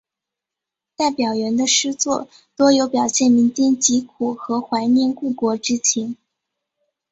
[0.95, 6.17] 戴表元的诗作多有表现民间疾苦和怀念故国之情。